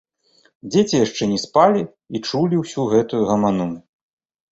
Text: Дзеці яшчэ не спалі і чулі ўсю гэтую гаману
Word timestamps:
Дзеці 0.71 0.95
яшчэ 1.05 1.23
не 1.33 1.37
спалі 1.43 1.81
і 2.19 2.21
чулі 2.27 2.55
ўсю 2.63 2.87
гэтую 2.95 3.21
гаману 3.29 3.69